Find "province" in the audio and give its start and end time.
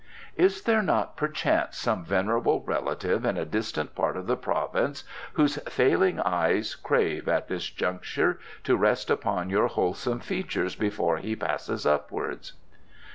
4.35-5.03